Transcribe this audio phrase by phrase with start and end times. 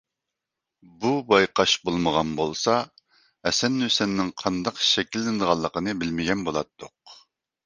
[1.01, 2.77] بۇ بايقاش بولمىغان بولسا،
[3.49, 7.17] ھەسەن- ھۈسەننىڭ قانداق شەكىللىنىدىغانلىقىنى بىلمىگەن بولاتتۇق.